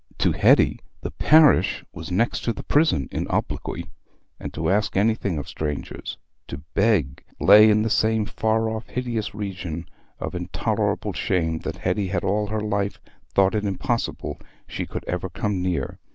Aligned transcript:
To 0.17 0.31
Hetty 0.31 0.79
the 1.01 1.11
"parish" 1.11 1.85
was 1.93 2.11
next 2.11 2.39
to 2.45 2.53
the 2.53 2.63
prison 2.63 3.07
in 3.11 3.27
obloquy, 3.27 3.85
and 4.39 4.51
to 4.51 4.71
ask 4.71 4.97
anything 4.97 5.37
of 5.37 5.47
strangers—to 5.47 6.57
beg—lay 6.73 7.69
in 7.69 7.83
the 7.83 7.89
same 7.91 8.25
far 8.25 8.67
off 8.67 8.87
hideous 8.87 9.35
region 9.35 9.85
of 10.19 10.33
intolerable 10.33 11.13
shame 11.13 11.59
that 11.59 11.77
Hetty 11.77 12.07
had 12.07 12.23
all 12.23 12.47
her 12.47 12.61
life 12.61 12.99
thought 13.35 13.53
it 13.53 13.63
impossible 13.63 14.39
she 14.65 14.87
could 14.87 15.05
ever 15.07 15.29
come 15.29 15.61
near. 15.61 15.99